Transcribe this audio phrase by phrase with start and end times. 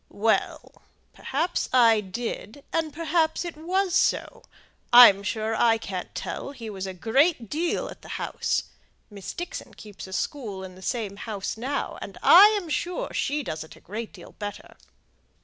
[0.09, 0.81] "Well!
[1.13, 4.41] perhaps I did, and perhaps it was so;
[4.91, 8.63] I'm sure I can't tell; he was a great deal at the house.
[9.11, 13.63] Miss Dixon keeps a school in the same house now, and I'm sure she does
[13.63, 14.75] it a great deal better."